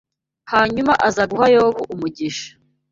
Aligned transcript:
hanyuma 0.51 0.93
aza 1.07 1.23
guha 1.31 1.47
Yobu 1.55 1.81
umugisha 1.93 2.47